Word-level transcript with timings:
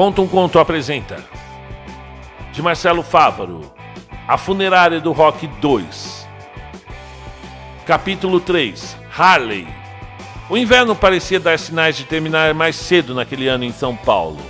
Conta 0.00 0.22
um 0.22 0.26
Conto 0.26 0.58
apresenta. 0.58 1.22
De 2.54 2.62
Marcelo 2.62 3.02
Fávaro. 3.02 3.70
A 4.26 4.38
Funerária 4.38 4.98
do 4.98 5.12
Rock 5.12 5.46
2. 5.46 6.26
Capítulo 7.84 8.40
3. 8.40 8.96
Harley. 9.14 9.68
O 10.48 10.56
inverno 10.56 10.96
parecia 10.96 11.38
dar 11.38 11.58
sinais 11.58 11.98
de 11.98 12.04
terminar 12.04 12.54
mais 12.54 12.76
cedo 12.76 13.14
naquele 13.14 13.46
ano 13.46 13.62
em 13.62 13.72
São 13.72 13.94
Paulo. 13.94 14.40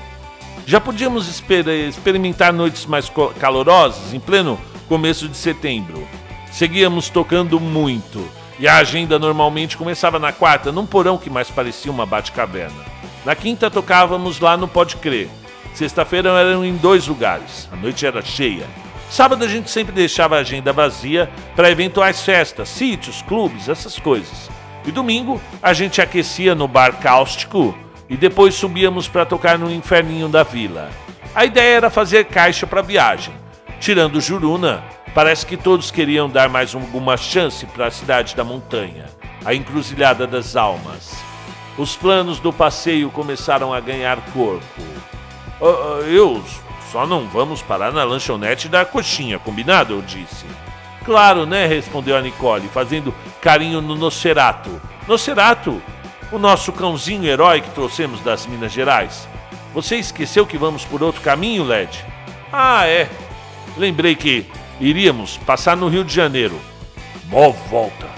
Já 0.64 0.80
podíamos 0.80 1.28
exper 1.28 1.66
experimentar 1.66 2.52
noites 2.52 2.86
mais 2.86 3.10
calorosas 3.40 4.14
em 4.14 4.20
pleno 4.20 4.56
começo 4.88 5.26
de 5.26 5.36
setembro. 5.36 6.06
Seguíamos 6.52 7.08
tocando 7.10 7.58
muito, 7.58 8.24
e 8.56 8.68
a 8.68 8.76
agenda 8.76 9.18
normalmente 9.18 9.76
começava 9.76 10.20
na 10.20 10.30
quarta, 10.30 10.70
num 10.70 10.86
porão 10.86 11.18
que 11.18 11.28
mais 11.28 11.50
parecia 11.50 11.90
uma 11.90 12.06
bate-caverna. 12.06 12.84
Na 13.24 13.34
quinta 13.34 13.68
tocávamos 13.68 14.38
lá 14.38 14.56
no 14.56 14.68
Pode 14.68 14.94
Crer. 14.94 15.39
Sexta-feira 15.74 16.30
eram 16.30 16.64
em 16.64 16.76
dois 16.76 17.06
lugares, 17.06 17.68
a 17.72 17.76
noite 17.76 18.04
era 18.04 18.22
cheia. 18.22 18.66
Sábado 19.10 19.44
a 19.44 19.48
gente 19.48 19.70
sempre 19.70 19.92
deixava 19.92 20.36
a 20.36 20.40
agenda 20.40 20.72
vazia 20.72 21.28
para 21.56 21.70
eventuais 21.70 22.22
festas, 22.22 22.68
sítios, 22.68 23.22
clubes, 23.22 23.68
essas 23.68 23.98
coisas. 23.98 24.50
E 24.86 24.92
domingo 24.92 25.40
a 25.62 25.72
gente 25.72 26.00
aquecia 26.00 26.54
no 26.54 26.68
bar 26.68 27.00
cáustico 27.00 27.76
e 28.08 28.16
depois 28.16 28.54
subíamos 28.54 29.08
para 29.08 29.26
tocar 29.26 29.58
no 29.58 29.70
inferninho 29.70 30.28
da 30.28 30.42
vila. 30.42 30.90
A 31.34 31.44
ideia 31.44 31.76
era 31.76 31.90
fazer 31.90 32.24
caixa 32.26 32.66
para 32.66 32.82
viagem. 32.82 33.34
Tirando 33.80 34.20
Juruna, 34.20 34.84
parece 35.14 35.46
que 35.46 35.56
todos 35.56 35.90
queriam 35.90 36.28
dar 36.28 36.48
mais 36.48 36.74
alguma 36.74 37.16
chance 37.16 37.64
para 37.66 37.86
a 37.86 37.90
cidade 37.90 38.36
da 38.36 38.44
montanha, 38.44 39.06
a 39.44 39.54
encruzilhada 39.54 40.26
das 40.26 40.56
almas. 40.56 41.16
Os 41.78 41.96
planos 41.96 42.38
do 42.38 42.52
passeio 42.52 43.10
começaram 43.10 43.72
a 43.72 43.80
ganhar 43.80 44.20
corpo. 44.32 44.82
Uh, 45.60 46.02
eu 46.06 46.42
só 46.90 47.06
não 47.06 47.28
vamos 47.28 47.62
parar 47.62 47.92
na 47.92 48.02
lanchonete 48.02 48.68
da 48.68 48.84
coxinha, 48.84 49.38
combinado? 49.38 49.94
Eu 49.94 50.02
disse. 50.02 50.46
Claro, 51.04 51.46
né? 51.46 51.66
respondeu 51.66 52.16
a 52.16 52.20
Nicole, 52.20 52.68
fazendo 52.68 53.14
carinho 53.40 53.80
no 53.80 53.94
Nocerato. 53.94 54.80
Nocerato, 55.06 55.80
o 56.32 56.38
nosso 56.38 56.72
cãozinho 56.72 57.24
herói 57.24 57.60
que 57.60 57.70
trouxemos 57.70 58.20
das 58.20 58.46
Minas 58.46 58.72
Gerais. 58.72 59.28
Você 59.74 59.96
esqueceu 59.96 60.46
que 60.46 60.58
vamos 60.58 60.84
por 60.84 61.02
outro 61.02 61.20
caminho, 61.20 61.64
Led? 61.64 62.04
Ah, 62.52 62.86
é. 62.86 63.08
Lembrei 63.76 64.14
que 64.16 64.46
iríamos 64.80 65.38
passar 65.38 65.76
no 65.76 65.88
Rio 65.88 66.04
de 66.04 66.14
Janeiro. 66.14 66.58
Mó 67.26 67.50
volta 67.50 68.08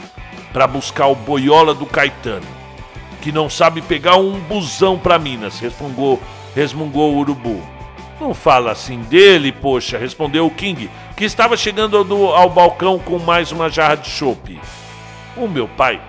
para 0.53 0.67
buscar 0.67 1.07
o 1.07 1.15
boiola 1.15 1.75
do 1.75 1.87
Caetano, 1.87 2.47
que 3.21 3.33
não 3.33 3.49
sabe 3.49 3.83
pegar 3.83 4.17
um 4.17 4.39
busão 4.41 4.99
para 4.99 5.19
Minas, 5.19 5.59
resmungou, 5.61 6.21
resmungou 6.55 7.15
o 7.15 7.19
urubu. 7.19 7.63
Não 8.21 8.35
fala 8.35 8.71
assim 8.71 9.01
dele, 9.03 9.51
poxa, 9.51 9.99
respondeu 9.99 10.47
o 10.47 10.51
King, 10.51 10.89
que 11.17 11.25
estava 11.25 11.57
chegando 11.57 11.97
ao, 11.97 12.35
ao 12.35 12.51
balcão 12.51 12.99
com 12.99 13.19
mais 13.19 13.51
uma 13.51 13.69
jarra 13.69 13.97
de 13.97 14.09
chope. 14.09 14.61
O 15.37 15.49
meu 15.49 15.67
pai 15.67 16.01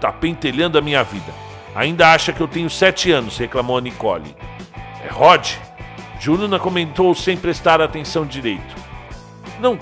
tá 0.00 0.12
pentelhando 0.12 0.76
a 0.76 0.82
minha 0.82 1.02
vida. 1.02 1.32
Ainda 1.74 2.12
acha 2.12 2.32
que 2.32 2.40
eu 2.40 2.48
tenho 2.48 2.68
sete 2.68 3.10
anos, 3.10 3.38
reclamou 3.38 3.78
a 3.78 3.80
Nicole. 3.80 4.36
É 5.04 5.08
Rod? 5.08 5.52
Julina 6.18 6.58
comentou 6.58 7.14
sem 7.14 7.36
prestar 7.36 7.80
atenção 7.80 8.26
direito. 8.26 8.74
Não 9.58 9.78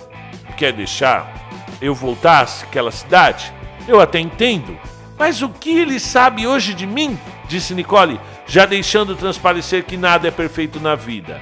quer 0.57 0.73
deixar 0.73 1.33
eu 1.81 1.95
voltar 1.95 2.47
àquela 2.63 2.91
cidade? 2.91 3.53
Eu 3.87 4.01
até 4.01 4.21
entendo. 4.21 4.79
Mas 5.19 5.43
o 5.43 5.49
que 5.49 5.71
ele 5.71 5.99
sabe 5.99 6.47
hoje 6.47 6.75
de 6.75 6.87
mim? 6.87 7.19
Disse 7.49 7.75
Nicole, 7.75 8.21
já 8.49 8.65
deixando 8.65 9.15
transparecer 9.15 9.85
que 9.85 9.97
nada 9.97 10.27
é 10.27 10.31
perfeito 10.31 10.81
na 10.81 10.95
vida. 10.95 11.41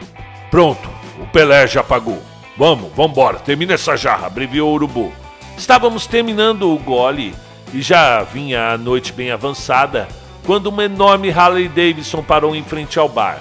Pronto, 0.50 0.88
o 1.20 1.26
Pelé 1.28 1.66
já 1.66 1.82
pagou. 1.82 2.20
Vamos, 2.56 2.92
vambora, 2.94 3.38
termina 3.38 3.74
essa 3.74 3.96
jarra, 3.96 4.26
abreviou 4.26 4.70
o 4.70 4.74
urubu. 4.74 5.12
Estávamos 5.56 6.06
terminando 6.06 6.70
o 6.70 6.78
gole 6.78 7.34
e 7.72 7.80
já 7.80 8.22
vinha 8.22 8.72
a 8.72 8.78
noite 8.78 9.12
bem 9.12 9.30
avançada 9.30 10.08
quando 10.44 10.66
uma 10.66 10.84
enorme 10.84 11.30
Harley 11.30 11.68
Davidson 11.68 12.22
parou 12.22 12.54
em 12.54 12.64
frente 12.64 12.98
ao 12.98 13.08
bar. 13.08 13.40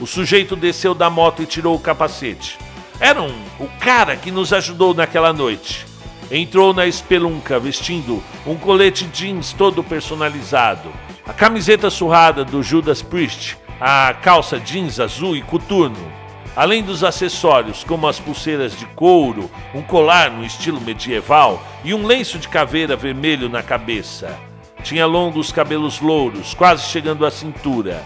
O 0.00 0.06
sujeito 0.06 0.54
desceu 0.54 0.94
da 0.94 1.08
moto 1.08 1.42
e 1.42 1.46
tirou 1.46 1.74
o 1.74 1.80
capacete. 1.80 2.58
Era 3.00 3.22
um, 3.22 3.34
o 3.58 3.66
cara 3.80 4.16
que 4.16 4.30
nos 4.30 4.52
ajudou 4.52 4.92
naquela 4.94 5.32
noite. 5.32 5.86
Entrou 6.30 6.74
na 6.74 6.86
espelunca 6.86 7.58
vestindo 7.58 8.22
um 8.46 8.56
colete 8.56 9.04
jeans 9.06 9.52
todo 9.52 9.82
personalizado, 9.84 10.90
a 11.26 11.32
camiseta 11.32 11.90
surrada 11.90 12.44
do 12.44 12.62
Judas 12.62 13.02
Priest, 13.02 13.58
a 13.80 14.14
calça 14.14 14.60
jeans 14.60 15.00
azul 15.00 15.36
e 15.36 15.42
coturno, 15.42 16.12
além 16.54 16.84
dos 16.84 17.02
acessórios 17.02 17.82
como 17.82 18.06
as 18.06 18.20
pulseiras 18.20 18.78
de 18.78 18.86
couro, 18.86 19.50
um 19.74 19.82
colar 19.82 20.30
no 20.30 20.44
estilo 20.44 20.80
medieval 20.80 21.60
e 21.84 21.92
um 21.92 22.06
lenço 22.06 22.38
de 22.38 22.48
caveira 22.48 22.94
vermelho 22.94 23.48
na 23.48 23.60
cabeça. 23.60 24.38
Tinha 24.84 25.04
longos 25.04 25.50
cabelos 25.50 26.00
louros, 26.00 26.54
quase 26.54 26.84
chegando 26.84 27.26
à 27.26 27.30
cintura. 27.30 28.04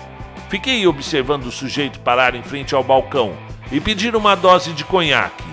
Fiquei 0.48 0.86
observando 0.86 1.44
o 1.44 1.52
sujeito 1.52 2.00
parar 2.00 2.34
em 2.34 2.42
frente 2.42 2.74
ao 2.74 2.82
balcão 2.82 3.34
e 3.70 3.80
pedir 3.80 4.16
uma 4.16 4.34
dose 4.34 4.72
de 4.72 4.82
conhaque, 4.82 5.44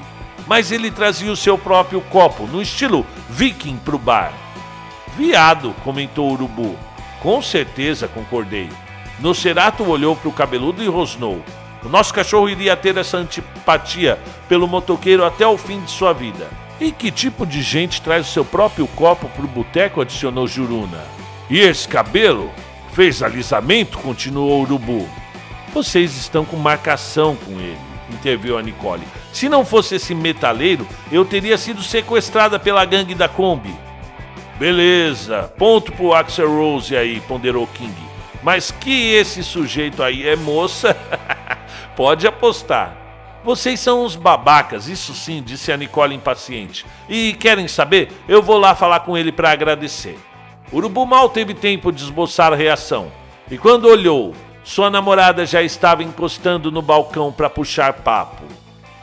mas 0.47 0.71
ele 0.71 0.89
trazia 0.89 1.31
o 1.31 1.35
seu 1.35 1.57
próprio 1.57 1.99
copo, 1.99 2.47
no 2.47 2.61
estilo 2.61 3.05
viking, 3.29 3.75
para 3.75 3.95
o 3.95 3.99
bar. 3.99 4.31
Viado, 5.17 5.75
comentou 5.83 6.29
o 6.29 6.33
urubu. 6.33 6.77
Com 7.21 7.41
certeza, 7.41 8.07
concordei. 8.07 8.69
Nocerato 9.19 9.83
olhou 9.83 10.15
para 10.15 10.29
o 10.29 10.33
cabeludo 10.33 10.83
e 10.83 10.87
rosnou. 10.87 11.43
O 11.83 11.89
nosso 11.89 12.13
cachorro 12.13 12.49
iria 12.49 12.75
ter 12.75 12.97
essa 12.97 13.17
antipatia 13.17 14.19
pelo 14.47 14.67
motoqueiro 14.67 15.25
até 15.25 15.47
o 15.47 15.57
fim 15.57 15.79
de 15.81 15.89
sua 15.89 16.13
vida. 16.13 16.47
E 16.79 16.91
que 16.91 17.11
tipo 17.11 17.45
de 17.45 17.61
gente 17.61 18.01
traz 18.01 18.27
o 18.27 18.31
seu 18.31 18.45
próprio 18.45 18.87
copo 18.87 19.27
para 19.29 19.45
o 19.45 19.47
boteco? 19.47 20.01
adicionou 20.01 20.47
Juruna. 20.47 21.03
E 21.49 21.59
esse 21.59 21.87
cabelo? 21.87 22.51
Fez 22.93 23.23
alisamento? 23.23 23.97
continuou 23.97 24.61
Urubu. 24.61 25.07
Vocês 25.73 26.15
estão 26.15 26.45
com 26.45 26.57
marcação 26.57 27.35
com 27.35 27.53
ele, 27.59 27.77
interviu 28.11 28.57
a 28.57 28.61
Nicole. 28.61 29.03
Se 29.33 29.49
não 29.49 29.65
fosse 29.65 29.95
esse 29.95 30.13
metaleiro, 30.13 30.87
eu 31.11 31.25
teria 31.25 31.57
sido 31.57 31.81
sequestrada 31.81 32.59
pela 32.59 32.85
gangue 32.85 33.15
da 33.15 33.27
Kombi. 33.27 33.86
Beleza, 34.57 35.53
ponto 35.55 35.91
pro 35.91 36.13
Axel 36.13 36.49
Rose 36.49 36.97
aí, 36.97 37.21
ponderou 37.21 37.67
King. 37.67 37.93
Mas 38.41 38.71
que 38.71 39.13
esse 39.13 39.43
sujeito 39.43 40.01
aí 40.01 40.27
é 40.27 40.35
moça, 40.35 40.97
pode 41.95 42.25
apostar. 42.25 42.97
Vocês 43.43 43.79
são 43.79 44.03
uns 44.03 44.15
babacas, 44.15 44.87
isso 44.87 45.13
sim, 45.13 45.43
disse 45.43 45.71
a 45.71 45.77
Nicole 45.77 46.15
impaciente. 46.15 46.85
E 47.07 47.33
querem 47.33 47.67
saber? 47.67 48.11
Eu 48.27 48.41
vou 48.41 48.57
lá 48.57 48.73
falar 48.73 49.01
com 49.01 49.15
ele 49.15 49.31
para 49.31 49.51
agradecer. 49.51 50.17
Urubu 50.73 51.05
mal 51.05 51.29
teve 51.29 51.53
tempo 51.53 51.91
de 51.91 52.03
esboçar 52.03 52.51
reação. 52.53 53.11
E 53.49 53.59
quando 53.59 53.85
olhou, 53.85 54.33
sua 54.63 54.89
namorada 54.89 55.45
já 55.45 55.61
estava 55.61 56.03
encostando 56.03 56.71
no 56.71 56.81
balcão 56.81 57.31
para 57.31 57.49
puxar 57.49 57.93
papo. 57.93 58.43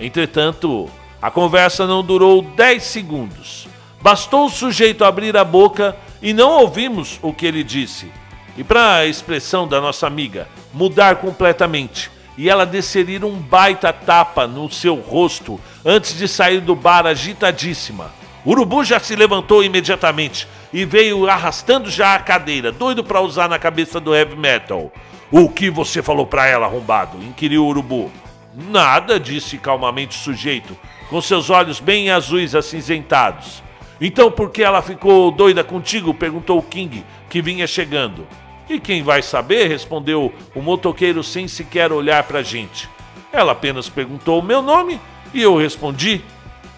Entretanto, 0.00 0.90
a 1.22 1.30
conversa 1.30 1.86
não 1.86 2.02
durou 2.02 2.42
10 2.42 2.82
segundos. 2.82 3.68
Bastou 4.04 4.44
o 4.44 4.50
sujeito 4.50 5.02
abrir 5.02 5.34
a 5.34 5.42
boca 5.42 5.96
e 6.20 6.34
não 6.34 6.50
ouvimos 6.50 7.18
o 7.22 7.32
que 7.32 7.46
ele 7.46 7.64
disse. 7.64 8.12
E 8.54 8.62
para 8.62 8.96
a 8.96 9.06
expressão 9.06 9.66
da 9.66 9.80
nossa 9.80 10.06
amiga, 10.06 10.46
mudar 10.74 11.16
completamente 11.16 12.10
e 12.36 12.50
ela 12.50 12.66
descerir 12.66 13.24
um 13.24 13.32
baita 13.32 13.94
tapa 13.94 14.46
no 14.46 14.70
seu 14.70 14.96
rosto 14.96 15.58
antes 15.82 16.18
de 16.18 16.28
sair 16.28 16.60
do 16.60 16.74
bar 16.74 17.06
agitadíssima. 17.06 18.12
Urubu 18.44 18.84
já 18.84 19.00
se 19.00 19.16
levantou 19.16 19.64
imediatamente 19.64 20.46
e 20.70 20.84
veio 20.84 21.26
arrastando 21.26 21.88
já 21.88 22.14
a 22.14 22.18
cadeira, 22.18 22.70
doido 22.70 23.02
para 23.02 23.22
usar 23.22 23.48
na 23.48 23.58
cabeça 23.58 23.98
do 23.98 24.14
heavy 24.14 24.36
metal. 24.36 24.92
O 25.32 25.48
que 25.48 25.70
você 25.70 26.02
falou 26.02 26.26
para 26.26 26.46
ela, 26.46 26.66
arrombado? 26.66 27.16
inquiriu 27.22 27.64
o 27.64 27.68
Urubu. 27.68 28.12
Nada, 28.54 29.18
disse 29.18 29.56
calmamente 29.56 30.18
o 30.18 30.20
sujeito, 30.20 30.76
com 31.08 31.22
seus 31.22 31.48
olhos 31.48 31.80
bem 31.80 32.10
azuis 32.10 32.54
acinzentados. 32.54 33.64
Então 34.00 34.30
por 34.30 34.50
que 34.50 34.62
ela 34.62 34.82
ficou 34.82 35.30
doida 35.30 35.62
contigo? 35.62 36.12
perguntou 36.12 36.62
King, 36.62 37.04
que 37.28 37.40
vinha 37.40 37.66
chegando. 37.66 38.26
E 38.68 38.80
quem 38.80 39.02
vai 39.02 39.22
saber? 39.22 39.68
respondeu 39.68 40.32
o 40.54 40.62
motoqueiro 40.62 41.22
sem 41.22 41.46
sequer 41.46 41.92
olhar 41.92 42.22
para 42.24 42.40
a 42.40 42.42
gente. 42.42 42.88
Ela 43.32 43.52
apenas 43.52 43.88
perguntou 43.88 44.40
o 44.40 44.44
meu 44.44 44.62
nome 44.62 45.00
e 45.32 45.42
eu 45.42 45.56
respondi. 45.56 46.20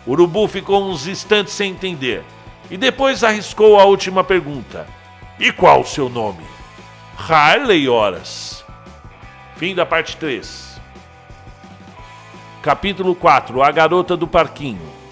O 0.06 0.12
urubu 0.12 0.46
ficou 0.48 0.88
uns 0.88 1.06
instantes 1.06 1.52
sem 1.52 1.72
entender 1.72 2.22
e 2.70 2.76
depois 2.76 3.22
arriscou 3.22 3.78
a 3.78 3.84
última 3.84 4.24
pergunta: 4.24 4.86
E 5.38 5.52
qual 5.52 5.80
o 5.80 5.86
seu 5.86 6.08
nome? 6.08 6.44
Harley 7.16 7.88
Horas. 7.88 8.64
Fim 9.56 9.74
da 9.74 9.86
parte 9.86 10.16
3. 10.16 10.80
Capítulo 12.62 13.14
4 13.14 13.62
A 13.62 13.70
Garota 13.70 14.16
do 14.16 14.26
Parquinho. 14.26 15.05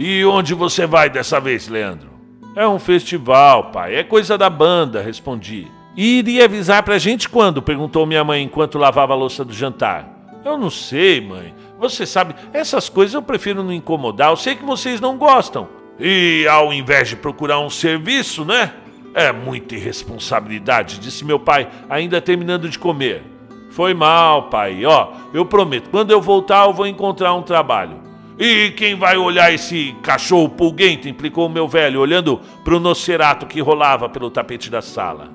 E 0.00 0.24
onde 0.24 0.54
você 0.54 0.86
vai 0.86 1.10
dessa 1.10 1.40
vez, 1.40 1.66
Leandro? 1.66 2.10
É 2.54 2.64
um 2.68 2.78
festival, 2.78 3.72
pai. 3.72 3.96
É 3.96 4.04
coisa 4.04 4.38
da 4.38 4.48
banda, 4.48 5.02
respondi. 5.02 5.66
E 5.96 6.20
iria 6.20 6.44
avisar 6.44 6.84
pra 6.84 6.98
gente 6.98 7.28
quando? 7.28 7.60
perguntou 7.60 8.06
minha 8.06 8.22
mãe 8.22 8.44
enquanto 8.44 8.78
lavava 8.78 9.12
a 9.12 9.16
louça 9.16 9.44
do 9.44 9.52
jantar. 9.52 10.08
Eu 10.44 10.56
não 10.56 10.70
sei, 10.70 11.20
mãe. 11.20 11.52
Você 11.80 12.06
sabe, 12.06 12.36
essas 12.52 12.88
coisas 12.88 13.12
eu 13.12 13.22
prefiro 13.22 13.64
não 13.64 13.72
incomodar. 13.72 14.30
Eu 14.30 14.36
sei 14.36 14.54
que 14.54 14.64
vocês 14.64 15.00
não 15.00 15.18
gostam. 15.18 15.68
E 15.98 16.46
ao 16.48 16.72
invés 16.72 17.08
de 17.08 17.16
procurar 17.16 17.58
um 17.58 17.68
serviço, 17.68 18.44
né? 18.44 18.74
É 19.14 19.32
muita 19.32 19.74
irresponsabilidade, 19.74 21.00
disse 21.00 21.24
meu 21.24 21.40
pai, 21.40 21.68
ainda 21.90 22.20
terminando 22.20 22.68
de 22.68 22.78
comer. 22.78 23.24
Foi 23.72 23.94
mal, 23.94 24.44
pai. 24.44 24.86
Ó, 24.86 25.08
eu 25.34 25.44
prometo, 25.44 25.90
quando 25.90 26.12
eu 26.12 26.20
voltar 26.20 26.66
eu 26.66 26.72
vou 26.72 26.86
encontrar 26.86 27.34
um 27.34 27.42
trabalho. 27.42 28.07
E 28.38 28.70
quem 28.70 28.94
vai 28.94 29.16
olhar 29.16 29.52
esse 29.52 29.96
cachorro 30.00 30.48
pulguento? 30.48 31.08
implicou 31.08 31.46
o 31.46 31.50
meu 31.50 31.66
velho, 31.66 32.00
olhando 32.00 32.40
para 32.62 32.76
o 32.76 32.78
nocerato 32.78 33.46
que 33.46 33.60
rolava 33.60 34.08
pelo 34.08 34.30
tapete 34.30 34.70
da 34.70 34.80
sala. 34.80 35.32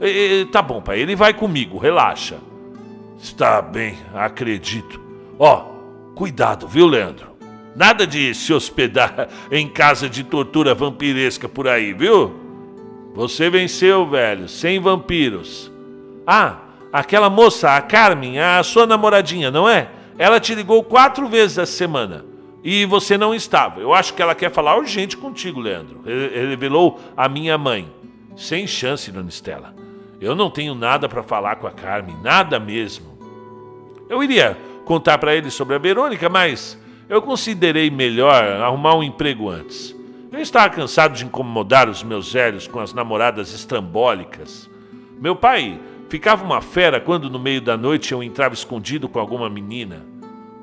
E, 0.00 0.46
tá 0.50 0.62
bom, 0.62 0.80
pai, 0.80 1.00
ele 1.00 1.14
vai 1.14 1.34
comigo, 1.34 1.76
relaxa. 1.76 2.38
Está 3.18 3.60
bem, 3.60 3.98
acredito. 4.14 4.98
Ó, 5.38 5.66
cuidado, 6.14 6.66
viu, 6.66 6.86
Leandro? 6.86 7.36
Nada 7.74 8.06
de 8.06 8.34
se 8.34 8.54
hospedar 8.54 9.28
em 9.52 9.68
casa 9.68 10.08
de 10.08 10.24
tortura 10.24 10.74
vampiresca 10.74 11.46
por 11.46 11.68
aí, 11.68 11.92
viu? 11.92 12.34
Você 13.14 13.50
venceu, 13.50 14.08
velho, 14.08 14.48
sem 14.48 14.80
vampiros. 14.80 15.70
Ah, 16.26 16.56
aquela 16.90 17.28
moça, 17.28 17.76
a 17.76 17.82
Carmen, 17.82 18.38
a 18.40 18.62
sua 18.62 18.86
namoradinha, 18.86 19.50
não 19.50 19.68
é? 19.68 19.90
Ela 20.16 20.40
te 20.40 20.54
ligou 20.54 20.82
quatro 20.82 21.28
vezes 21.28 21.58
essa 21.58 21.70
semana 21.70 22.35
e 22.68 22.84
você 22.84 23.16
não 23.16 23.32
estava. 23.32 23.78
Eu 23.78 23.94
acho 23.94 24.12
que 24.12 24.20
ela 24.20 24.34
quer 24.34 24.50
falar 24.50 24.76
urgente 24.76 25.16
contigo, 25.16 25.60
Leandro. 25.60 26.02
Revelou 26.04 27.00
a 27.16 27.28
minha 27.28 27.56
mãe. 27.56 27.88
Sem 28.36 28.66
chance, 28.66 29.12
dona 29.12 29.28
Estela. 29.28 29.72
Eu 30.20 30.34
não 30.34 30.50
tenho 30.50 30.74
nada 30.74 31.08
para 31.08 31.22
falar 31.22 31.56
com 31.56 31.68
a 31.68 31.70
Carmen, 31.70 32.16
nada 32.24 32.58
mesmo. 32.58 33.16
Eu 34.08 34.20
iria 34.20 34.58
contar 34.84 35.16
para 35.18 35.32
ele 35.32 35.48
sobre 35.48 35.76
a 35.76 35.78
Verônica, 35.78 36.28
mas 36.28 36.76
eu 37.08 37.22
considerei 37.22 37.88
melhor 37.88 38.42
arrumar 38.42 38.96
um 38.96 39.02
emprego 39.04 39.48
antes. 39.48 39.94
Eu 40.32 40.40
estava 40.40 40.68
cansado 40.68 41.14
de 41.14 41.24
incomodar 41.24 41.88
os 41.88 42.02
meus 42.02 42.32
velhos 42.32 42.66
com 42.66 42.80
as 42.80 42.92
namoradas 42.92 43.54
estrambólicas. 43.54 44.68
Meu 45.20 45.36
pai 45.36 45.78
ficava 46.08 46.44
uma 46.44 46.60
fera 46.60 47.00
quando 47.00 47.30
no 47.30 47.38
meio 47.38 47.60
da 47.60 47.76
noite 47.76 48.10
eu 48.10 48.24
entrava 48.24 48.54
escondido 48.54 49.08
com 49.08 49.20
alguma 49.20 49.48
menina. 49.48 50.15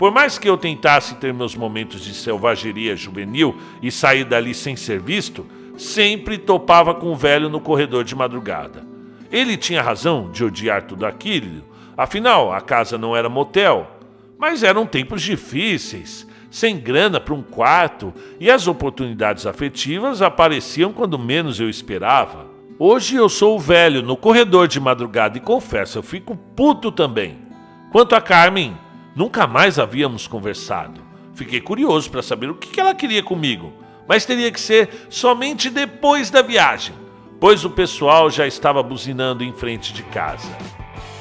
Por 0.03 0.11
mais 0.11 0.37
que 0.37 0.49
eu 0.49 0.57
tentasse 0.57 1.15
ter 1.15 1.33
meus 1.33 1.55
momentos 1.55 2.01
de 2.03 2.13
selvageria 2.13 2.93
juvenil 2.93 3.55
e 3.81 3.89
sair 3.89 4.25
dali 4.25 4.53
sem 4.53 4.75
ser 4.75 4.99
visto, 4.99 5.45
sempre 5.77 6.37
topava 6.37 6.93
com 6.93 7.13
o 7.13 7.15
velho 7.15 7.47
no 7.47 7.61
corredor 7.61 8.03
de 8.03 8.13
madrugada. 8.13 8.85
Ele 9.31 9.55
tinha 9.55 9.81
razão 9.81 10.29
de 10.29 10.43
odiar 10.43 10.81
tudo 10.81 11.05
aquilo, 11.05 11.63
afinal, 11.95 12.51
a 12.51 12.59
casa 12.59 12.97
não 12.97 13.15
era 13.15 13.29
motel. 13.29 13.87
Mas 14.37 14.61
eram 14.61 14.85
tempos 14.85 15.21
difíceis, 15.21 16.27
sem 16.51 16.77
grana 16.77 17.17
para 17.17 17.33
um 17.33 17.41
quarto, 17.41 18.13
e 18.41 18.51
as 18.51 18.67
oportunidades 18.67 19.45
afetivas 19.45 20.21
apareciam 20.21 20.91
quando 20.91 21.17
menos 21.17 21.61
eu 21.61 21.69
esperava. 21.69 22.47
Hoje 22.77 23.15
eu 23.15 23.29
sou 23.29 23.55
o 23.55 23.59
velho 23.59 24.01
no 24.01 24.17
corredor 24.17 24.67
de 24.67 24.81
madrugada 24.81 25.37
e 25.37 25.39
confesso, 25.39 25.97
eu 25.97 26.03
fico 26.03 26.35
puto 26.35 26.91
também. 26.91 27.37
Quanto 27.89 28.15
a 28.15 28.19
Carmen, 28.19 28.82
nunca 29.15 29.47
mais 29.47 29.79
havíamos 29.79 30.27
conversado. 30.27 31.01
Fiquei 31.33 31.61
curioso 31.61 32.09
para 32.09 32.21
saber 32.21 32.49
o 32.49 32.55
que 32.55 32.79
ela 32.79 32.93
queria 32.93 33.23
comigo, 33.23 33.73
mas 34.07 34.25
teria 34.25 34.51
que 34.51 34.59
ser 34.59 35.07
somente 35.09 35.69
depois 35.69 36.29
da 36.29 36.41
viagem 36.41 37.03
pois 37.43 37.65
o 37.65 37.69
pessoal 37.69 38.29
já 38.29 38.47
estava 38.47 38.81
buzinando 38.81 39.43
em 39.43 39.51
frente 39.51 39.91
de 39.91 40.01
casa. 40.01 40.47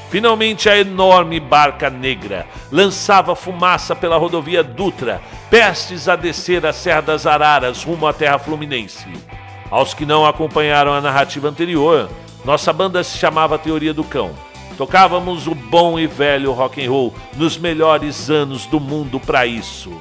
Finalmente, 0.09 0.69
a 0.69 0.79
enorme 0.79 1.41
barca 1.41 1.91
negra 1.91 2.47
lançava 2.71 3.35
fumaça 3.35 3.97
pela 3.97 4.17
rodovia 4.19 4.63
Dutra, 4.63 5.21
prestes 5.51 6.09
a 6.09 6.15
descer 6.15 6.65
a 6.65 6.73
Serra 6.73 7.01
das 7.01 7.27
Araras 7.27 7.83
rumo 7.83 8.07
à 8.07 8.13
terra 8.13 8.39
fluminense. 8.39 9.09
Aos 9.69 9.95
que 9.95 10.07
não 10.07 10.25
acompanharam 10.25 10.93
a 10.95 11.01
narrativa 11.01 11.49
anterior, 11.49 12.09
nossa 12.45 12.73
banda 12.73 13.03
se 13.03 13.19
chamava 13.19 13.59
Teoria 13.59 13.93
do 13.93 14.05
Cão. 14.05 14.31
Tocávamos 14.83 15.47
o 15.47 15.55
bom 15.55 15.97
e 15.97 16.09
velho 16.09 16.51
rock 16.51 16.85
and 16.85 16.91
roll 16.91 17.15
nos 17.37 17.57
melhores 17.57 18.29
anos 18.29 18.67
do 18.67 18.81
mundo 18.81 19.21
para 19.21 19.47
isso. 19.47 19.93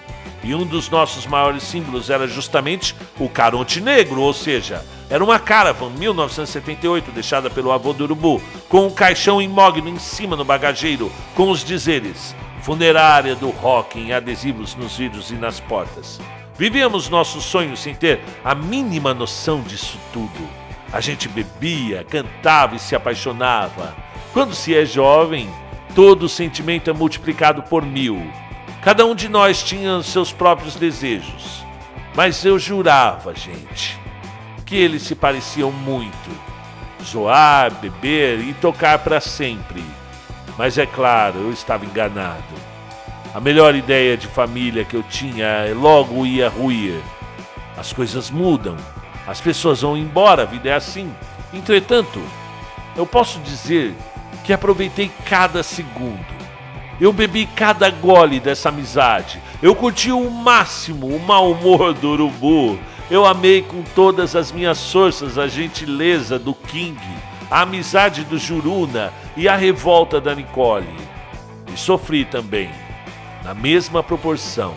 E 0.44 0.56
um 0.56 0.66
dos 0.66 0.90
nossos 0.90 1.28
maiores 1.28 1.62
símbolos 1.62 2.10
era 2.10 2.28
justamente 2.28 2.96
o 3.20 3.30
Caronte 3.30 3.80
Negro, 3.80 4.22
ou 4.22 4.34
seja, 4.34 4.84
era 5.08 5.24
uma 5.24 5.38
Caravan 5.38 5.92
1978 5.92 7.12
deixada 7.12 7.48
pelo 7.48 7.72
avô 7.72 7.94
do 7.94 8.06
Urubu, 8.06 8.42
com 8.68 8.88
um 8.88 8.90
caixão 8.90 9.40
imóvel 9.40 9.88
em 9.88 10.00
cima 10.00 10.36
no 10.36 10.44
bagageiro, 10.44 11.12
com 11.36 11.52
os 11.52 11.64
dizeres 11.64 12.36
Funerária 12.64 13.36
do 13.36 13.52
Rock 13.52 14.00
em 14.00 14.14
adesivos 14.14 14.74
nos 14.74 14.98
vidros 14.98 15.30
e 15.30 15.36
nas 15.36 15.60
portas. 15.60 16.20
Vivíamos 16.58 17.08
nossos 17.08 17.44
sonhos 17.44 17.82
sem 17.82 17.94
ter 17.94 18.20
a 18.44 18.56
mínima 18.56 19.14
noção 19.14 19.62
disso 19.62 20.00
tudo. 20.12 20.50
A 20.92 21.00
gente 21.00 21.30
bebia, 21.30 22.04
cantava 22.04 22.76
e 22.76 22.80
se 22.80 22.96
apaixonava. 22.96 24.10
Quando 24.34 24.56
se 24.56 24.74
é 24.74 24.86
jovem, 24.86 25.50
todo 25.94 26.30
sentimento 26.30 26.90
é 26.90 26.94
multiplicado 26.94 27.64
por 27.64 27.86
mil. 27.86 28.32
Cada 28.82 29.06
um 29.06 29.14
de 29.14 29.28
nós 29.28 29.62
tinha 29.62 30.02
seus 30.02 30.32
próprios 30.32 30.76
desejos. 30.76 31.66
Mas 32.16 32.44
eu 32.46 32.58
jurava, 32.58 33.36
gente, 33.36 34.00
que 34.66 34.76
eles 34.76 35.02
se 35.02 35.16
pareciam 35.16 35.72
muito. 35.72 36.30
Zoar, 37.04 37.74
beber 37.76 38.40
e 38.40 38.54
tocar 38.54 39.00
para 39.00 39.20
sempre. 39.20 39.84
Mas 40.58 40.78
é 40.78 40.86
claro, 40.86 41.40
eu 41.40 41.52
estava 41.52 41.86
enganado. 41.86 42.72
A 43.34 43.40
melhor 43.40 43.76
ideia 43.76 44.16
de 44.16 44.28
família 44.28 44.86
que 44.86 44.96
eu 44.96 45.04
tinha 45.04 45.74
logo 45.74 46.26
ia 46.26 46.48
ruir. 46.48 47.02
As 47.78 47.92
coisas 47.92 48.30
mudam, 48.30 48.78
as 49.28 49.42
pessoas 49.42 49.82
vão 49.82 49.98
embora, 49.98 50.44
a 50.44 50.46
vida 50.46 50.70
é 50.70 50.74
assim. 50.74 51.14
Entretanto, 51.54 52.22
eu 52.96 53.06
posso 53.06 53.40
dizer 53.40 53.96
que 54.44 54.54
aproveitei 54.54 55.12
cada 55.26 55.64
segundo 55.64 56.42
eu 57.02 57.12
bebi 57.12 57.48
cada 57.48 57.90
gole 57.90 58.40
dessa 58.40 58.70
amizade. 58.70 59.42
Eu 59.60 59.74
curti 59.76 60.12
o 60.12 60.30
máximo 60.30 61.08
o 61.08 61.20
mau 61.20 61.52
humor 61.52 61.96
do 61.96 62.12
urubu. 62.12 62.80
Eu 63.10 63.26
amei 63.26 63.64
com 63.64 63.82
todas 63.82 64.36
as 64.36 64.52
minhas 64.52 64.92
forças 64.92 65.36
a 65.40 65.48
gentileza 65.48 66.38
do 66.38 66.54
King, 66.54 67.02
a 67.50 67.62
amizade 67.62 68.24
do 68.24 68.38
Juruna 68.38 69.12
e 69.36 69.48
a 69.48 69.56
revolta 69.56 70.22
da 70.22 70.36
Nicole. 70.36 70.96
E 71.74 71.78
sofri 71.78 72.24
também, 72.24 72.70
na 73.44 73.56
mesma 73.56 74.04
proporção, 74.04 74.76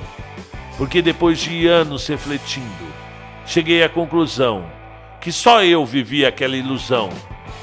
porque 0.78 1.02
depois 1.02 1.38
de 1.38 1.66
anos 1.66 2.06
refletindo, 2.06 2.86
cheguei 3.44 3.84
à 3.84 3.88
conclusão 3.88 4.64
que 5.20 5.30
só 5.30 5.62
eu 5.62 5.84
vivia 5.84 6.28
aquela 6.28 6.56
ilusão 6.56 7.10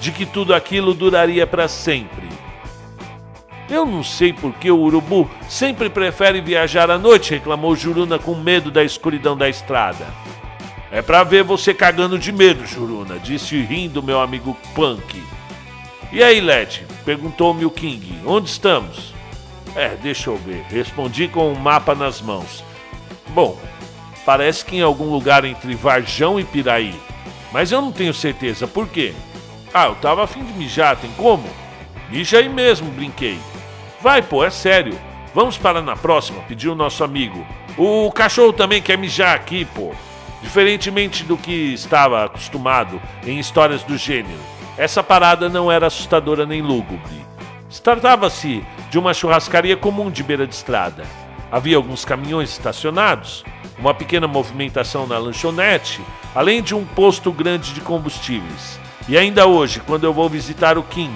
de 0.02 0.12
que 0.12 0.26
tudo 0.26 0.54
aquilo 0.54 0.94
duraria 0.94 1.48
para 1.48 1.70
sempre 1.70 2.28
eu 3.72 3.86
não 3.86 4.04
sei 4.04 4.34
por 4.34 4.54
que 4.56 4.70
o 4.70 4.78
urubu 4.78 5.30
sempre 5.48 5.90
prefere 5.90 6.42
viajar 6.42 6.92
à 6.92 6.98
noite, 6.98 7.32
reclamou 7.32 7.74
Juruna 7.74 8.20
com 8.20 8.36
medo 8.36 8.70
da 8.70 8.84
escuridão 8.84 9.38
da 9.38 9.48
estrada. 9.48 10.06
É 10.92 11.02
para 11.02 11.24
ver 11.24 11.42
você 11.44 11.74
cagando 11.74 12.20
de 12.20 12.34
medo, 12.34 12.68
Juruna, 12.68 13.18
disse 13.18 13.58
rindo 13.62 14.04
meu 14.04 14.20
amigo 14.20 14.58
Punk. 14.76 15.24
E 16.12 16.22
aí, 16.22 16.42
Led? 16.42 16.86
perguntou-me 17.06 17.64
o 17.64 17.72
King. 17.72 18.20
Onde 18.26 18.50
estamos? 18.50 19.14
É, 19.74 19.96
deixa 20.04 20.30
eu 20.30 20.36
ver. 20.36 20.66
Respondi 20.70 21.30
com 21.30 21.50
um 21.50 21.56
mapa 21.56 21.96
nas 21.96 22.20
mãos. 22.20 22.66
Bom, 23.30 23.58
parece 24.26 24.66
que 24.66 24.76
em 24.76 24.82
algum 24.82 25.10
lugar 25.10 25.46
entre 25.46 25.74
Varjão 25.76 26.38
e 26.38 26.44
Piraí. 26.44 26.94
Mas 27.54 27.72
eu 27.72 27.82
não 27.82 27.94
tenho 27.94 28.14
certeza. 28.14 28.68
Por 28.68 28.90
quê? 28.90 29.14
Ah, 29.74 29.86
eu 29.86 29.96
tava 29.96 30.24
afim 30.24 30.44
de 30.44 30.52
mijar, 30.54 30.98
tem 30.98 31.12
como? 31.12 31.50
Mija 32.10 32.40
aí 32.40 32.50
mesmo, 32.50 32.92
brinquei. 32.92 33.40
Vai, 34.02 34.22
pô, 34.22 34.44
é 34.44 34.50
sério. 34.50 35.00
Vamos 35.34 35.58
parar 35.58 35.82
na 35.82 35.96
próxima, 35.96 36.42
pediu 36.42 36.74
o 36.74 36.76
nosso 36.76 37.04
amigo. 37.04 37.46
O 37.78 38.12
cachorro 38.12 38.52
também 38.52 38.82
quer 38.82 38.98
mijar 38.98 39.34
aqui, 39.34 39.64
pô. 39.64 39.94
Diferentemente 40.42 41.24
do 41.24 41.38
que 41.38 41.74
estava 41.74 42.26
acostumado 42.26 43.02
em 43.24 43.40
histórias 43.40 43.84
do 43.84 43.98
gênero, 43.98 44.40
essa 44.78 45.02
parada 45.02 45.48
não 45.48 45.72
era 45.72 45.88
assustadora 45.88 46.46
nem 46.46 46.62
lúgubre. 46.62 47.26
Tratava-se 47.82 48.66
de 48.90 49.00
uma 49.00 49.14
churrascaria 49.14 49.78
comum 49.78 50.12
de 50.12 50.22
beira 50.22 50.46
de 50.46 50.54
estrada. 50.54 51.04
Havia 51.50 51.78
alguns 51.78 52.04
caminhões 52.04 52.50
estacionados, 52.50 53.46
uma 53.80 53.94
pequena 53.94 54.28
movimentação 54.28 55.08
na 55.08 55.18
lanchonete, 55.18 56.02
além 56.36 56.62
de 56.62 56.76
um 56.76 56.86
posto 56.86 57.32
grande 57.32 57.74
de 57.74 57.82
combustíveis. 57.82 58.80
E 59.10 59.18
ainda 59.18 59.48
hoje, 59.48 59.80
quando 59.80 60.04
eu 60.04 60.14
vou 60.14 60.30
visitar 60.30 60.78
o 60.78 60.84
King, 60.84 61.16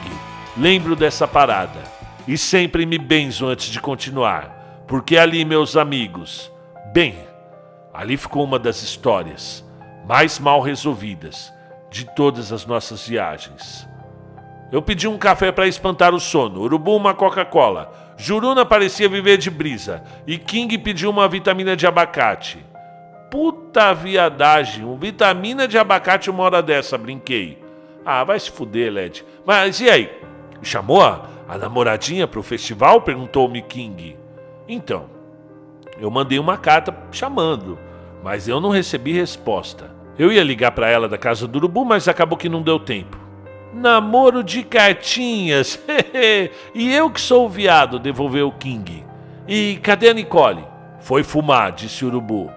lembro 0.58 0.96
dessa 0.96 1.28
parada. 1.28 1.84
E 2.28 2.38
sempre 2.38 2.86
me 2.86 2.98
benzo 2.98 3.46
antes 3.46 3.68
de 3.68 3.80
continuar, 3.80 4.84
porque 4.88 5.16
ali, 5.16 5.46
meus 5.46 5.78
amigos, 5.78 6.52
bem, 6.92 7.16
ali 7.94 8.18
ficou 8.18 8.44
uma 8.44 8.58
das 8.58 8.82
histórias 8.82 9.64
mais 10.08 10.40
mal 10.40 10.62
resolvidas 10.62 11.54
de 11.92 12.06
todas 12.16 12.52
as 12.52 12.66
nossas 12.66 13.08
viagens. 13.08 13.88
Eu 14.72 14.82
pedi 14.82 15.08
um 15.08 15.18
café 15.18 15.52
para 15.52 15.68
espantar 15.68 16.14
o 16.14 16.20
sono, 16.20 16.62
Urubu 16.62 16.96
uma 16.96 17.14
Coca-Cola. 17.14 18.14
Juruna 18.18 18.66
parecia 18.66 19.08
viver 19.08 19.38
de 19.38 19.52
brisa 19.52 20.04
e 20.26 20.38
King 20.38 20.78
pediu 20.80 21.12
uma 21.12 21.28
vitamina 21.28 21.76
de 21.76 21.86
abacate. 21.86 22.66
Puta 23.30 23.94
viadagem, 23.94 24.84
uma 24.84 24.98
vitamina 24.98 25.68
de 25.68 25.78
abacate 25.78 26.30
uma 26.30 26.44
hora 26.44 26.64
dessa, 26.64 26.98
brinquei. 26.98 27.65
Ah, 28.06 28.24
vai 28.24 28.40
se 28.40 28.52
fuder, 28.52 28.94
Led. 28.94 29.26
Mas 29.46 29.82
e 29.82 29.90
aí? 29.90 30.12
Chamou 30.62 31.02
a, 31.02 31.28
a 31.50 31.58
namoradinha 31.58 32.28
pro 32.28 32.44
festival? 32.44 33.02
Perguntou-me 33.02 33.62
King. 33.64 34.16
Então, 34.68 35.10
eu 36.00 36.12
mandei 36.12 36.38
uma 36.38 36.58
carta 36.58 36.96
chamando, 37.12 37.80
mas 38.24 38.48
eu 38.48 38.62
não 38.62 38.70
recebi 38.70 39.12
resposta. 39.12 39.92
Eu 40.18 40.32
ia 40.32 40.44
ligar 40.44 40.72
para 40.72 40.90
ela 40.90 41.10
da 41.10 41.18
casa 41.18 41.48
do 41.48 41.58
Urubu, 41.58 41.84
mas 41.84 42.08
acabou 42.08 42.38
que 42.38 42.48
não 42.48 42.62
deu 42.62 42.80
tempo. 42.80 43.18
Namoro 43.74 44.44
de 44.44 44.64
cartinhas. 44.64 45.80
e 46.74 46.94
eu 46.94 47.10
que 47.10 47.20
sou 47.20 47.46
o 47.46 47.50
viado, 47.50 48.00
devolveu 48.00 48.52
King. 48.52 49.04
E 49.48 49.78
cadê 49.82 50.10
a 50.10 50.14
Nicole? 50.14 50.64
Foi 51.00 51.24
fumar, 51.24 51.72
disse 51.72 52.06
o 52.06 52.08
Urubu. 52.08 52.52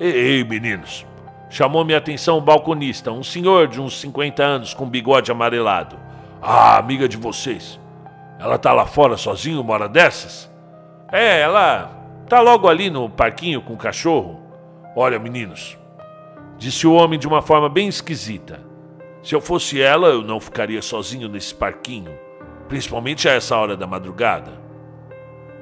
Ei, 0.00 0.10
ei 0.10 0.44
meninos. 0.44 1.06
Chamou 1.48 1.84
minha 1.84 1.98
atenção 1.98 2.38
o 2.38 2.40
balconista, 2.40 3.12
um 3.12 3.22
senhor 3.22 3.68
de 3.68 3.80
uns 3.80 4.00
50 4.00 4.42
anos 4.42 4.74
com 4.74 4.88
bigode 4.88 5.30
amarelado. 5.30 5.96
Ah, 6.42 6.76
amiga 6.78 7.08
de 7.08 7.16
vocês. 7.16 7.78
Ela 8.38 8.58
tá 8.58 8.72
lá 8.72 8.86
fora 8.86 9.16
sozinha 9.16 9.60
uma 9.60 9.72
hora 9.72 9.88
dessas? 9.88 10.50
É, 11.12 11.40
ela 11.40 11.90
tá 12.28 12.40
logo 12.40 12.68
ali 12.68 12.90
no 12.90 13.08
parquinho 13.08 13.62
com 13.62 13.74
o 13.74 13.78
cachorro. 13.78 14.40
Olha, 14.96 15.18
meninos, 15.18 15.78
disse 16.58 16.86
o 16.86 16.94
homem 16.94 17.18
de 17.18 17.26
uma 17.26 17.40
forma 17.40 17.68
bem 17.68 17.88
esquisita. 17.88 18.60
Se 19.22 19.34
eu 19.34 19.40
fosse 19.40 19.80
ela, 19.80 20.08
eu 20.08 20.22
não 20.22 20.38
ficaria 20.38 20.82
sozinho 20.82 21.28
nesse 21.28 21.54
parquinho, 21.54 22.12
principalmente 22.68 23.28
a 23.28 23.32
essa 23.32 23.56
hora 23.56 23.76
da 23.76 23.86
madrugada. 23.86 24.52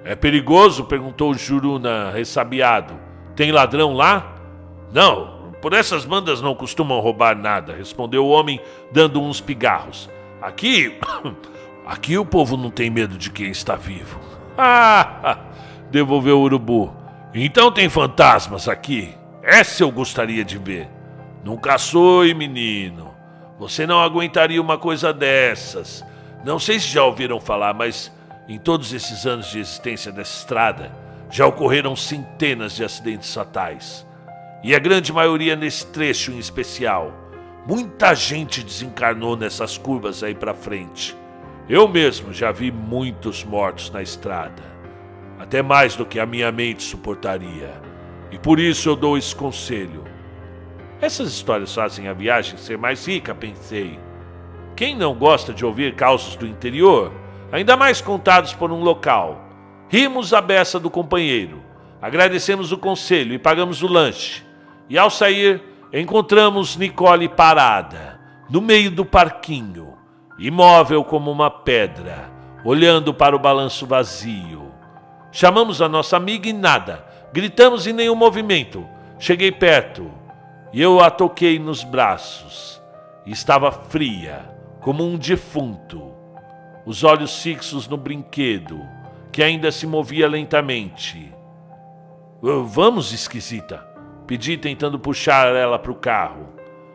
É 0.05 0.17
perigoso? 0.17 0.85
perguntou 0.85 1.33
Juruna 1.35 2.11
ressabiado. 2.11 2.95
Tem 3.37 3.53
ladrão 3.53 3.95
lá? 3.95 4.35
Não, 4.93 5.32
por 5.63 5.73
essas 5.73 6.05
bandas 6.05 6.43
não 6.43 6.55
costumam 6.55 7.01
roubar 7.01 7.37
nada, 7.37 7.73
respondeu 7.73 8.27
o 8.27 8.29
homem, 8.29 8.61
dando 8.93 9.23
uns 9.23 9.41
pigarros. 9.41 10.11
Aqui. 10.43 10.99
Aqui 11.87 12.17
o 12.17 12.25
povo 12.25 12.57
não 12.57 12.71
tem 12.71 12.91
medo 12.91 13.17
de 13.17 13.31
quem 13.31 13.51
está 13.51 13.75
vivo. 13.75 14.21
Ah! 14.55 15.39
devolveu 15.91 16.39
o 16.39 16.43
urubu. 16.43 16.95
Então 17.33 17.73
tem 17.73 17.89
fantasmas 17.89 18.69
aqui. 18.69 19.15
Essa 19.43 19.83
eu 19.83 19.91
gostaria 19.91 20.45
de 20.45 20.59
ver. 20.59 20.91
Nunca 21.43 21.79
sou, 21.79 22.23
menino. 22.35 23.15
Você 23.59 23.87
não 23.87 23.99
aguentaria 23.99 24.61
uma 24.61 24.77
coisa 24.77 25.13
dessas. 25.13 26.05
Não 26.45 26.59
sei 26.59 26.79
se 26.79 26.89
já 26.89 27.03
ouviram 27.03 27.41
falar, 27.41 27.73
mas 27.73 28.13
em 28.49 28.59
todos 28.59 28.93
esses 28.93 29.25
anos 29.25 29.51
de 29.51 29.61
existência 29.61 30.13
dessa 30.13 30.39
estrada, 30.39 30.93
já 31.31 31.47
ocorreram 31.47 31.97
centenas 31.97 32.75
de 32.75 32.85
acidentes 32.85 33.33
fatais. 33.33 34.07
E 34.65 34.77
a 34.77 34.79
grande 34.79 35.13
maioria 35.13 35.57
nesse 35.57 35.85
trecho 35.89 36.31
em 36.31 36.39
especial. 36.39 37.13
Muita 37.67 38.15
gente 38.15 38.63
desencarnou 38.63 39.37
nessas 39.37 39.77
curvas 39.77 40.23
aí 40.23 40.37
para 40.37 40.55
frente. 40.55 41.17
Eu 41.69 41.89
mesmo 41.89 42.33
já 42.33 42.53
vi 42.53 42.71
muitos 42.71 43.43
mortos 43.43 43.91
na 43.91 44.01
estrada. 44.01 44.63
Até 45.37 45.63
mais 45.63 45.97
do 45.97 46.07
que 46.07 46.21
a 46.21 46.27
minha 46.27 46.53
mente 46.53 46.85
suportaria. 46.85 47.73
E 48.31 48.39
por 48.39 48.61
isso 48.61 48.89
eu 48.89 48.95
dou 48.95 49.19
esse 49.19 49.35
conselho. 49.35 50.05
Essas 51.01 51.33
histórias 51.33 51.75
fazem 51.75 52.07
a 52.07 52.13
viagem 52.13 52.57
ser 52.57 52.79
mais 52.79 53.05
rica, 53.05 53.35
pensei. 53.35 53.99
Quem 54.77 54.97
não 54.97 55.13
gosta 55.13 55.53
de 55.53 55.65
ouvir 55.65 55.97
causos 55.97 56.37
do 56.37 56.47
interior, 56.47 57.13
ainda 57.51 57.77
mais 57.77 58.01
contados 58.01 58.55
por 58.55 58.71
um 58.71 58.81
local? 58.81 59.45
Rimos 59.89 60.33
a 60.33 60.41
beça 60.41 60.79
do 60.79 60.89
companheiro, 60.89 61.61
agradecemos 62.01 62.71
o 62.71 62.79
conselho 62.79 63.35
e 63.35 63.39
pagamos 63.39 63.83
o 63.83 63.89
lanche. 63.89 64.52
E 64.89 64.99
ao 64.99 65.11
sair, 65.11 65.63
encontramos 65.93 66.77
Nicole 66.77 67.29
parada, 67.29 68.21
no 68.51 68.61
meio 68.61 68.91
do 68.91 69.05
parquinho, 69.05 69.95
imóvel 70.39 71.05
como 71.05 71.31
uma 71.31 71.51
pedra, 71.51 72.31
olhando 72.65 73.15
para 73.15 73.35
o 73.35 73.39
balanço 73.39 73.87
vazio. 73.87 74.73
Chamamos 75.31 75.81
a 75.81 75.89
nossa 75.89 76.17
amiga 76.17 76.49
e 76.49 76.53
nada, 76.53 77.05
gritamos 77.33 77.87
em 77.87 77.93
nenhum 77.93 78.15
movimento. 78.15 78.87
Cheguei 79.19 79.53
perto 79.53 80.11
e 80.73 80.81
eu 80.81 81.01
a 81.01 81.11
toquei 81.11 81.59
nos 81.59 81.85
braços. 81.85 82.83
Estava 83.25 83.71
fria, 83.71 84.51
como 84.81 85.05
um 85.05 85.17
defunto, 85.17 86.13
os 86.85 87.05
olhos 87.05 87.41
fixos 87.41 87.87
no 87.87 87.97
brinquedo, 87.97 88.81
que 89.31 89.43
ainda 89.43 89.71
se 89.71 89.87
movia 89.87 90.29
lentamente. 90.29 91.33
Vamos, 92.43 93.13
esquisita, 93.13 93.87
pedi 94.27 94.57
tentando 94.57 94.99
puxar 94.99 95.55
ela 95.55 95.79
para 95.79 95.93
o 95.93 95.97
carro. 95.97 96.49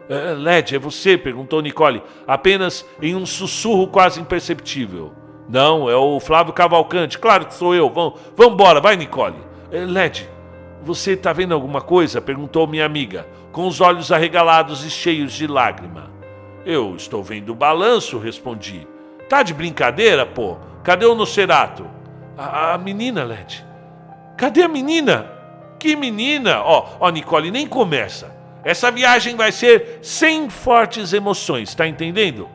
É, 0.10 0.34
Led, 0.34 0.76
é 0.76 0.80
você? 0.80 1.18
perguntou 1.18 1.62
Nicole, 1.62 2.02
apenas 2.26 2.86
em 3.02 3.16
um 3.16 3.26
sussurro 3.26 3.88
quase 3.88 4.22
imperceptível. 4.22 5.12
Não, 5.50 5.90
é 5.90 5.96
o 5.96 6.20
Flávio 6.20 6.54
Cavalcante, 6.54 7.20
claro 7.20 7.46
que 7.46 7.54
sou 7.54 7.76
eu. 7.76 7.90
Vamos, 7.90 8.20
vamos 8.36 8.54
embora, 8.54 8.82
vai, 8.82 8.96
Nicole. 8.96 9.36
É, 9.72 9.80
Led, 9.80 10.30
você 10.82 11.12
está 11.12 11.34
vendo 11.34 11.54
alguma 11.54 11.82
coisa? 11.82 12.22
perguntou 12.22 12.68
minha 12.68 12.86
amiga, 12.86 13.28
com 13.52 13.68
os 13.68 13.82
olhos 13.82 14.12
arregalados 14.12 14.86
e 14.86 14.90
cheios 14.90 15.34
de 15.34 15.48
lágrima. 15.48 16.12
Eu 16.66 16.96
estou 16.96 17.24
vendo 17.24 17.50
o 17.52 17.56
balanço, 17.56 18.18
respondi. 18.18 18.88
Tá 19.30 19.44
de 19.44 19.54
brincadeira, 19.54 20.26
pô? 20.26 20.58
Cadê 20.84 21.06
o 21.06 21.16
Nocerato? 21.16 21.86
A, 22.38 22.74
a 22.74 22.78
menina, 22.78 23.24
Led. 23.24 23.66
Cadê 24.38 24.64
a 24.64 24.68
menina? 24.68 25.37
Que 25.80 25.96
menina? 25.96 26.62
Ó, 26.62 26.98
ó, 27.00 27.10
Nicole, 27.10 27.52
nem 27.52 27.68
começa. 27.68 28.36
Essa 28.64 28.92
viagem 28.92 29.36
vai 29.36 29.52
ser 29.52 30.00
sem 30.02 30.50
fortes 30.50 31.14
emoções, 31.14 31.74
tá 31.74 31.88
entendendo? 31.88 32.50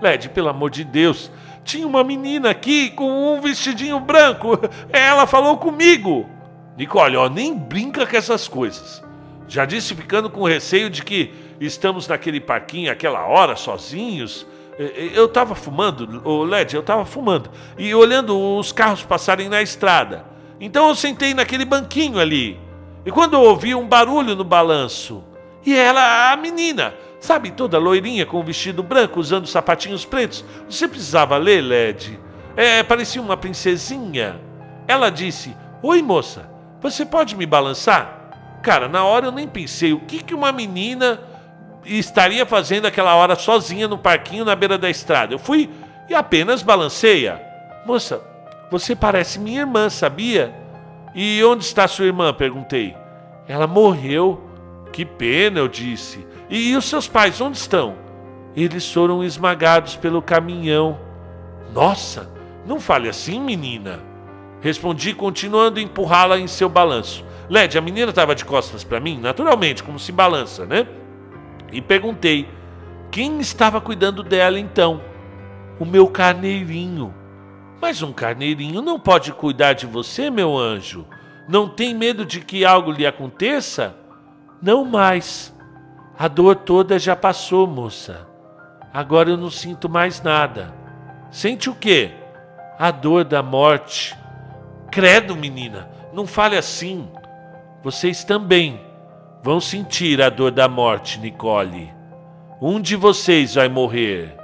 Led, 0.00 0.28
pelo 0.30 0.48
amor 0.48 0.70
de 0.70 0.84
Deus, 0.84 1.30
tinha 1.64 1.86
uma 1.86 2.02
menina 2.02 2.50
aqui 2.50 2.90
com 2.90 3.34
um 3.34 3.40
vestidinho 3.40 4.00
branco. 4.00 4.58
Ela 4.92 5.26
falou 5.26 5.56
comigo. 5.56 6.28
Nicole, 6.76 7.16
ó, 7.16 7.28
nem 7.28 7.56
brinca 7.56 8.06
com 8.06 8.16
essas 8.16 8.48
coisas. 8.48 9.02
Já 9.48 9.64
disse 9.64 9.94
ficando 9.94 10.28
com 10.28 10.44
receio 10.44 10.90
de 10.90 11.02
que 11.02 11.32
estamos 11.60 12.08
naquele 12.08 12.40
parquinho 12.40 12.90
aquela 12.90 13.26
hora 13.26 13.56
sozinhos. 13.56 14.46
Eu 14.78 15.24
estava 15.24 15.54
fumando, 15.54 16.22
o 16.24 16.44
LED, 16.44 16.74
eu 16.74 16.80
estava 16.80 17.04
fumando 17.04 17.50
e 17.78 17.94
olhando 17.94 18.38
os 18.58 18.72
carros 18.72 19.02
passarem 19.02 19.48
na 19.48 19.62
estrada. 19.62 20.35
Então 20.60 20.88
eu 20.88 20.94
sentei 20.94 21.34
naquele 21.34 21.64
banquinho 21.64 22.18
ali. 22.18 22.58
E 23.04 23.10
quando 23.10 23.34
eu 23.34 23.42
ouvi 23.42 23.74
um 23.74 23.86
barulho 23.86 24.34
no 24.34 24.44
balanço, 24.44 25.22
e 25.64 25.76
ela, 25.76 26.32
a 26.32 26.36
menina, 26.36 26.94
sabe, 27.20 27.50
toda 27.50 27.78
loirinha 27.78 28.24
com 28.24 28.38
o 28.38 28.42
vestido 28.42 28.82
branco, 28.82 29.20
usando 29.20 29.46
sapatinhos 29.46 30.04
pretos. 30.04 30.44
Você 30.68 30.86
precisava 30.86 31.36
ler, 31.36 31.60
LED? 31.60 32.18
É, 32.56 32.82
parecia 32.82 33.20
uma 33.20 33.36
princesinha. 33.36 34.40
Ela 34.88 35.10
disse: 35.10 35.56
Oi, 35.82 36.02
moça, 36.02 36.48
você 36.80 37.04
pode 37.04 37.36
me 37.36 37.44
balançar? 37.44 38.60
Cara, 38.62 38.88
na 38.88 39.04
hora 39.04 39.26
eu 39.26 39.32
nem 39.32 39.46
pensei 39.46 39.92
o 39.92 40.00
que, 40.00 40.22
que 40.22 40.34
uma 40.34 40.52
menina 40.52 41.20
estaria 41.84 42.44
fazendo 42.46 42.86
aquela 42.86 43.14
hora 43.14 43.36
sozinha 43.36 43.86
no 43.86 43.98
parquinho 43.98 44.44
na 44.44 44.56
beira 44.56 44.78
da 44.78 44.90
estrada. 44.90 45.34
Eu 45.34 45.38
fui 45.38 45.70
e 46.08 46.14
apenas 46.14 46.62
balanceia. 46.62 47.40
Moça, 47.84 48.20
você 48.70 48.94
parece 48.96 49.38
minha 49.38 49.60
irmã, 49.60 49.88
sabia? 49.88 50.54
E 51.14 51.42
onde 51.44 51.64
está 51.64 51.86
sua 51.88 52.06
irmã? 52.06 52.32
perguntei. 52.32 52.96
Ela 53.48 53.66
morreu. 53.66 54.42
Que 54.92 55.04
pena, 55.04 55.58
eu 55.58 55.68
disse. 55.68 56.26
E, 56.48 56.70
e 56.70 56.76
os 56.76 56.84
seus 56.84 57.06
pais, 57.06 57.40
onde 57.40 57.56
estão? 57.56 57.94
Eles 58.54 58.90
foram 58.90 59.22
esmagados 59.22 59.96
pelo 59.96 60.22
caminhão. 60.22 60.98
Nossa, 61.72 62.30
não 62.64 62.80
fale 62.80 63.08
assim, 63.08 63.40
menina. 63.40 64.00
Respondi, 64.60 65.12
continuando 65.12 65.78
a 65.78 65.82
empurrá-la 65.82 66.38
em 66.38 66.46
seu 66.46 66.68
balanço. 66.68 67.24
Led, 67.48 67.76
a 67.76 67.80
menina 67.80 68.10
estava 68.10 68.34
de 68.34 68.44
costas 68.44 68.82
para 68.82 68.98
mim, 68.98 69.18
naturalmente, 69.20 69.82
como 69.82 69.98
se 69.98 70.10
balança, 70.10 70.64
né? 70.64 70.86
E 71.70 71.80
perguntei: 71.80 72.48
quem 73.10 73.38
estava 73.40 73.80
cuidando 73.80 74.22
dela 74.22 74.58
então? 74.58 75.00
O 75.78 75.84
meu 75.84 76.08
carneirinho. 76.08 77.14
Mas 77.80 78.02
um 78.02 78.12
carneirinho 78.12 78.82
não 78.82 78.98
pode 78.98 79.32
cuidar 79.32 79.74
de 79.74 79.86
você, 79.86 80.30
meu 80.30 80.56
anjo. 80.56 81.06
Não 81.48 81.68
tem 81.68 81.94
medo 81.94 82.24
de 82.24 82.40
que 82.40 82.64
algo 82.64 82.90
lhe 82.90 83.06
aconteça? 83.06 83.94
Não 84.60 84.84
mais. 84.84 85.54
A 86.18 86.28
dor 86.28 86.56
toda 86.56 86.98
já 86.98 87.14
passou, 87.14 87.66
moça. 87.66 88.26
Agora 88.92 89.30
eu 89.30 89.36
não 89.36 89.50
sinto 89.50 89.88
mais 89.88 90.22
nada. 90.22 90.74
Sente 91.30 91.68
o 91.68 91.74
quê? 91.74 92.12
A 92.78 92.90
dor 92.90 93.24
da 93.24 93.42
morte 93.42 94.16
Credo, 94.90 95.36
menina, 95.36 95.90
não 96.10 96.26
fale 96.26 96.56
assim. 96.56 97.06
Vocês 97.82 98.24
também 98.24 98.80
vão 99.42 99.60
sentir 99.60 100.22
a 100.22 100.30
dor 100.30 100.50
da 100.50 100.68
morte, 100.68 101.20
Nicole. 101.20 101.92
Um 102.60 102.80
de 102.80 102.96
vocês 102.96 103.56
vai 103.56 103.68
morrer. 103.68 104.34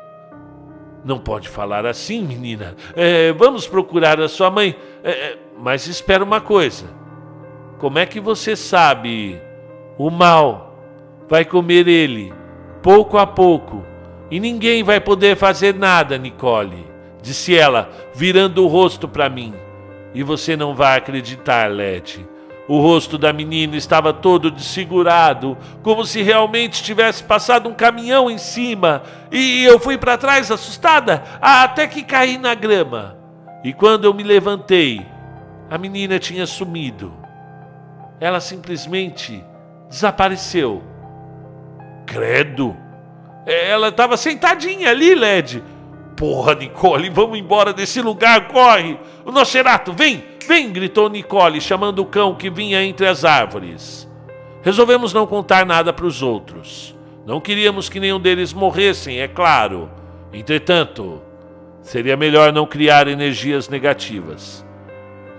Não 1.05 1.19
pode 1.19 1.49
falar 1.49 1.85
assim, 1.85 2.23
menina. 2.23 2.77
É, 2.95 3.33
vamos 3.33 3.67
procurar 3.67 4.21
a 4.21 4.29
sua 4.29 4.51
mãe. 4.51 4.77
É, 5.03 5.11
é, 5.11 5.39
mas 5.59 5.87
espera 5.87 6.23
uma 6.23 6.41
coisa. 6.41 6.87
Como 7.79 7.99
é 7.99 8.07
que 8.07 8.21
você 8.21 8.55
sabe? 8.55 9.41
O 9.99 10.11
mal 10.11 10.73
vai 11.29 11.45
comer 11.45 11.89
ele, 11.89 12.33
pouco 12.83 13.19
a 13.19 13.27
pouco, 13.27 13.85
e 14.31 14.39
ninguém 14.39 14.83
vai 14.83 15.01
poder 15.01 15.37
fazer 15.37 15.75
nada, 15.75 16.17
Nicole, 16.17 16.87
disse 17.21 17.57
ela, 17.57 17.91
virando 18.15 18.65
o 18.65 18.67
rosto 18.67 19.09
para 19.09 19.29
mim. 19.29 19.55
E 20.15 20.23
você 20.23 20.57
não 20.57 20.75
vai 20.75 20.99
acreditar, 20.99 21.71
Led. 21.71 22.27
O 22.73 22.81
rosto 22.81 23.19
da 23.19 23.35
menina 23.35 23.76
estava 23.76 24.14
todo 24.14 24.50
desfigurado, 24.50 25.59
como 25.83 26.07
se 26.07 26.23
realmente 26.23 26.83
tivesse 26.83 27.23
passado 27.23 27.69
um 27.69 27.75
caminhão 27.75 28.31
em 28.31 28.38
cima, 28.38 29.02
e 29.31 29.62
eu 29.62 29.79
fui 29.79 29.99
para 29.99 30.17
trás 30.17 30.50
assustada, 30.50 31.23
até 31.38 31.87
que 31.87 32.02
caí 32.02 32.38
na 32.38 32.55
grama. 32.55 33.19
E 33.62 33.75
quando 33.75 34.07
eu 34.07 34.14
me 34.14 34.23
levantei, 34.23 35.07
a 35.69 35.76
menina 35.76 36.19
tinha 36.19 36.47
sumido. 36.47 37.12
Ela 38.19 38.41
simplesmente 38.41 39.45
desapareceu. 39.91 40.83
Credo! 42.07 42.75
Ela 43.45 43.88
estava 43.88 44.17
sentadinha 44.17 44.88
ali, 44.88 45.14
Led. 45.14 45.62
Porra, 46.17 46.55
Nicole, 46.55 47.11
vamos 47.11 47.38
embora 47.38 47.75
desse 47.75 48.00
lugar, 48.00 48.49
corre! 48.49 48.99
O 49.26 49.31
Nosferato, 49.31 49.93
vem, 49.93 50.32
vem! 50.43 50.71
gritou 50.73 51.09
Nicole, 51.09 51.61
chamando 51.61 52.01
o 52.01 52.07
cão 52.07 52.35
que 52.35 52.51
vinha 52.51 52.83
entre 52.85 53.07
as 53.07 53.25
árvores. 53.25 54.09
Resolvemos 54.63 55.13
não 55.13 55.27
contar 55.27 55.67
nada 55.67 55.93
para 55.93 56.07
os 56.07 56.23
outros. 56.23 56.97
Não 57.27 57.41
queríamos 57.41 57.89
que 57.89 58.01
nenhum 58.01 58.21
deles 58.21 58.53
morressem, 58.53 59.21
é 59.21 59.29
claro. 59.29 59.91
Entretanto, 60.33 61.23
seria 61.83 62.17
melhor 62.17 62.53
não 62.53 62.67
criar 62.67 63.09
energias 63.09 63.69
negativas. 63.69 64.65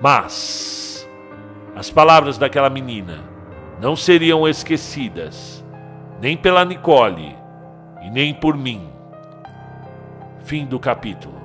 Mas 0.02 1.10
as 1.76 1.90
palavras 1.90 2.38
daquela 2.38 2.70
menina 2.70 3.24
não 3.82 3.96
seriam 3.96 4.48
esquecidas, 4.48 5.64
nem 6.22 6.38
pela 6.38 6.64
Nicole 6.64 7.36
e 8.02 8.10
nem 8.10 8.34
por 8.34 8.56
mim. 8.56 8.90
Fim 10.44 10.66
do 10.66 10.80
capítulo. 10.80 11.43